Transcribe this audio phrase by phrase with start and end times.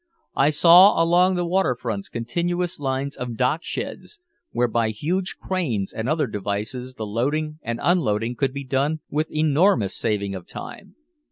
[0.35, 4.17] I saw along the waterfronts continuous lines of docksheds
[4.49, 9.31] where by huge cranes and other devices the loading and unloading could be done with
[9.31, 10.95] enormous saving of time.